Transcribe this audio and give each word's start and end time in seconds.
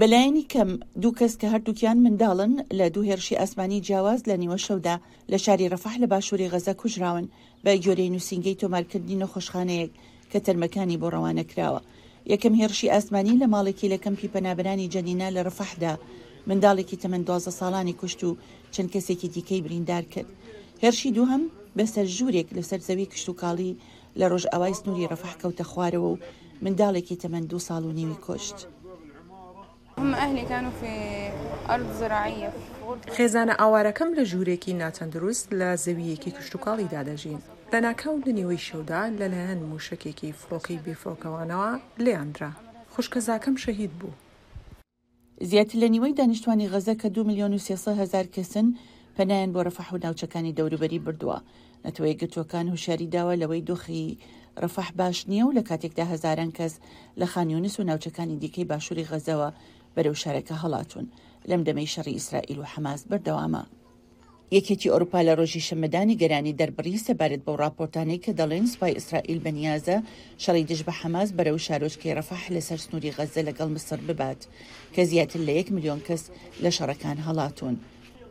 بەلایەنی 0.00 0.44
کەم 0.52 0.70
دوو 1.02 1.16
کەس 1.18 1.32
کە 1.40 1.46
هەردووکیان 1.52 1.98
منداڵن 2.04 2.54
لە 2.78 2.86
دوو 2.94 3.06
هێرشی 3.08 3.38
ئاسمانی 3.40 3.80
جیاواز 3.86 4.20
لە 4.30 4.34
نیوە 4.42 4.58
شەودا 4.66 4.96
لە 5.32 5.36
شاری 5.44 5.70
ڕەفاح 5.72 5.94
لە 6.02 6.06
باشووری 6.12 6.50
غەزە 6.52 6.72
کوژراون 6.80 7.26
بە 7.64 7.72
گۆرەی 7.84 8.12
نووسنگەی 8.14 8.58
تۆمارکردی 8.62 9.18
نەخۆشخانەیەک 9.22 9.90
کە 10.30 10.38
تەرمەکانی 10.46 11.00
بۆ 11.02 11.08
ڕەوانە 11.14 11.44
کراوە 11.50 11.80
یەکەم 12.32 12.54
هێرشی 12.60 12.92
ئاسمانی 12.94 13.38
لە 13.42 13.46
ماڵێکی 13.52 13.90
لە 13.92 13.98
کەمپی 14.04 14.32
پەنابرانی 14.34 14.90
جەنینا 14.94 15.28
لە 15.36 15.40
ڕەفەحدا 15.46 15.92
منداڵێکی 16.48 17.00
تەمەند 17.02 17.24
دوازە 17.28 17.52
ساڵانی 17.60 17.98
کوشت 18.00 18.20
و 18.24 18.30
چەند 18.74 18.88
کەسێکی 18.94 19.28
دیکەی 19.34 19.64
بریندار 19.64 20.04
کرد 20.12 20.30
هێرشی 20.82 21.10
دووهم 21.16 21.42
بەسەر 21.76 22.06
ژوورێک 22.16 22.48
لەسەر 22.56 22.80
زەوی 22.88 23.06
کشت 23.12 23.26
و 23.28 23.38
کاڵی 23.40 23.72
لە 24.18 24.24
ڕۆژ 24.30 24.44
ئەوای 24.52 24.76
سنووری 24.80 25.10
ڕەفەح 25.12 25.34
کەوتە 25.40 25.64
خوارەوە 25.70 26.08
و 26.12 26.18
منداڵێکی 26.64 27.20
تەمەند 27.22 27.46
دو 27.52 27.58
ساڵ 27.66 27.82
و 27.86 27.96
نیوی 27.98 28.20
کۆشت. 28.26 28.58
هم 29.98 30.14
أهلي 30.14 30.42
كانوا 30.42 30.70
في 30.70 30.86
أرض 31.70 31.92
زراعية 31.98 32.52
خێزانە 33.16 33.56
ئاوارەکەم 33.60 34.10
لە 34.18 34.22
ژوورێکی 34.30 34.72
ناتەندروست 34.82 35.46
لە 35.60 35.68
زەویەکی 35.84 36.30
کشتتوکڵی 36.36 36.90
دادەژین 36.94 37.40
لە 37.72 37.78
ناکەوتنیەوەی 37.86 38.64
شەودا 38.68 39.02
لەلایەن 39.20 39.58
موشکێکی 39.70 40.34
فڕۆکی 40.40 40.78
بێفڕۆکەوانەوە 40.86 41.70
لێاندرا 42.04 42.50
خوشکەزاکەم 42.94 43.54
شەهید 43.64 43.92
بوو 43.98 44.12
زیاتر 45.50 45.76
لە 45.82 45.86
نیوەی 45.94 46.12
دانیشتوانی 46.18 46.70
غەزە 46.72 46.94
کە 47.00 47.06
دو 47.14 47.20
میلیۆن 47.28 47.52
و 47.88 47.92
هزار 48.02 48.26
کەسن 48.34 48.66
پەنایان 49.16 49.50
بۆ 49.54 49.60
ڕەفاح 49.66 49.88
و 49.92 49.98
ناوچەکانی 50.04 50.56
دەوروبەری 50.58 51.00
بردووە 51.04 51.38
نەتەوەی 51.84 52.18
گتوەکان 52.22 52.66
هوشاری 52.72 53.10
داوە 53.14 53.34
لەوەی 53.42 53.66
دۆخی 53.68 54.18
ڕەفاح 54.62 54.88
باش 54.98 55.18
نییە 55.30 55.44
و 55.46 55.54
لە 55.58 55.62
کاتێکدا 55.68 56.04
هەزاران 56.12 56.50
کەس 56.58 56.74
لە 57.20 57.26
خانیۆنس 57.32 57.74
و 57.78 57.86
ناوچەکانی 57.90 58.38
دیکەی 58.42 58.68
باشووری 58.70 59.08
غەزەوە 59.10 59.50
بەرەو 59.96 60.14
شارەکە 60.22 60.54
هەڵاتون 60.62 61.06
لەم 61.50 61.62
دەمەی 61.66 61.92
شەڕی 61.94 62.16
ئیسرائیل 62.18 62.58
و 62.60 62.68
حەماس 62.72 63.00
بەردەوامە 63.10 63.62
یەکێکی 64.56 64.90
ئەوروپا 64.92 65.20
لە 65.28 65.32
ڕۆژی 65.38 65.66
شەمەدانی 65.68 66.18
گەرانی 66.22 66.56
دەربڕی 66.60 67.02
سەبارەت 67.06 67.42
بەو 67.46 67.60
راپۆرتانەی 67.64 68.22
کە 68.24 68.30
دەڵێن 68.38 68.66
سوپای 68.72 68.96
ئیسرائیل 68.98 69.38
بەنیازە 69.44 69.96
شەڕی 70.42 70.64
دژ 70.70 70.80
بە 70.88 70.92
حەماس 71.00 71.28
بەرەو 71.38 71.58
شارۆچکەی 71.66 72.14
ڕەفەح 72.18 72.42
لەسەر 72.54 72.78
سنووری 72.84 73.14
غەزە 73.16 73.42
لەگەڵ 73.48 73.68
مسەر 73.76 73.98
ببات 74.08 74.40
کە 74.94 75.00
زیاتر 75.10 75.40
لە 75.48 75.52
1 75.60 75.68
میلیۆن 75.74 76.00
کەس 76.08 76.22
لە 76.62 76.70
شەڕەکان 76.76 77.18
هەڵاتون. 77.26 77.74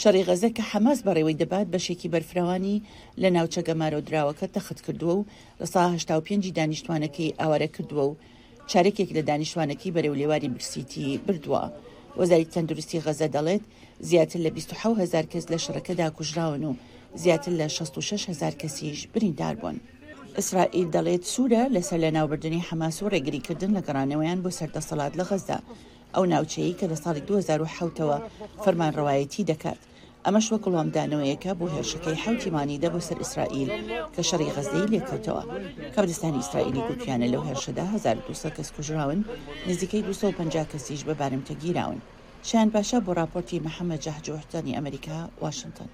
شەڕی 0.00 0.24
غەزە 0.28 0.48
کە 0.56 0.62
حەماس 0.70 0.98
بەڕێوەی 1.06 1.38
دەبات 1.42 1.66
بەشێکی 1.74 2.10
بەرفراوانی 2.14 2.82
لە 3.22 3.28
ناوچە 3.36 3.60
گەمارۆ 3.68 3.98
دراوەکە 4.08 4.46
تەخت 4.54 4.78
کردووە 4.84 5.14
و 5.18 5.26
لە 5.60 5.66
ساهشتا 5.74 6.14
و 6.18 6.24
پێنجی 6.26 6.52
دانیشتوانەکەی 6.58 7.34
ئاوارە 7.40 7.68
کردووە 7.76 8.04
و 8.08 8.16
چارێکێک 8.72 9.10
لە 9.16 9.22
دانیشتوانەکەی 9.28 9.94
بەرەو 9.96 10.18
لێواری 10.20 10.52
برسیتی 10.54 11.06
بردووە 11.26 11.62
وەزاری 12.20 12.50
تەندروستی 12.54 13.02
غەزە 13.06 13.28
دەڵێت 13.36 13.62
زیاتر 14.08 14.38
لە 14.46 14.50
26 14.56 15.02
هزار 15.04 15.24
کەس 15.32 15.44
لە 15.52 15.58
شەکەدا 15.66 16.08
کوژراون 16.16 16.62
و 16.66 16.74
زیاتر 17.22 17.52
لە 17.60 17.66
66 17.78 18.22
هزار 18.32 18.52
کەسیش 18.60 18.98
بریندار 19.14 19.54
بوون. 19.60 19.76
ئیسرائیل 20.38 20.88
دەڵێت 20.96 21.22
سوورە 21.32 21.62
لەسەر 21.74 21.98
لە 22.04 22.10
ناوبردننی 22.16 22.66
حماس 22.68 22.96
و 23.02 23.10
ڕێگریکردن 23.12 23.70
لە 23.76 23.82
گەڕانەوەیان 23.86 24.38
بۆ 24.44 24.50
سەردەسەڵات 24.58 25.12
لە 25.18 25.24
غەزدا 25.30 25.58
ئەو 26.14 26.24
ناوچەیە 26.32 26.72
کە 26.78 26.86
لە 26.92 26.96
ساڵی 27.04 27.22
2010ەوە 27.28 28.18
فەرمانڕەوایەتی 28.64 29.46
دەکات 29.50 29.80
هم 30.26 30.38
دانوی 30.38 30.50
که 30.50 30.50
بو 30.50 30.52
بو 30.52 30.52
ده 30.52 30.52
ئەمەش 30.52 30.52
وەک 30.52 30.62
گوڵامدانەوەیەکە 30.64 31.52
بۆ 31.58 31.66
هێرشەکەی 31.74 32.20
حوتیمانی 32.24 32.80
دەبوسەر 32.84 33.16
ئیسرائیل 33.22 33.70
کە 34.14 34.22
شەڕی 34.28 34.52
غەزدەی 34.56 34.90
لێکەوتەوە 34.92 35.42
کەوردستانی 35.94 36.40
ئیسرائیلی 36.42 36.84
گوتیانە 36.88 37.10
يعني 37.10 37.32
لەو 37.32 37.42
هێرشەدا 37.48 37.84
1200 37.94 38.54
کەس 38.56 38.68
کوژراون 38.76 39.20
نزیکەی 39.68 40.02
250 40.02 40.64
کەسیش 40.72 41.00
بە 41.08 41.14
بارمتە 41.20 41.54
شان 42.48 42.68
باشا 42.74 42.98
بو 43.06 43.12
راپورتی 43.20 43.60
محمد 43.66 43.98
جهجو 43.98 44.34
جەحجۆحتانی 44.36 44.76
امریکا 44.80 45.16
واشنطن 45.42 45.88